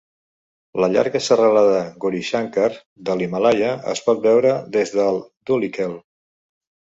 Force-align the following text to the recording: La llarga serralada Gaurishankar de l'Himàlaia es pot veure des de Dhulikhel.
La 0.83 0.87
llarga 0.93 1.19
serralada 1.25 1.81
Gaurishankar 2.05 2.69
de 3.09 3.17
l'Himàlaia 3.19 3.69
es 3.93 4.03
pot 4.07 4.25
veure 4.25 4.53
des 4.77 4.95
de 4.95 5.05
Dhulikhel. 5.51 5.95